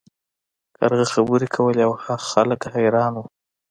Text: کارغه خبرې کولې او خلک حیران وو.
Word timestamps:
کارغه 0.77 1.05
خبرې 1.13 1.47
کولې 1.55 1.81
او 1.87 1.91
خلک 2.29 2.61
حیران 2.73 3.13
وو. 3.15 3.25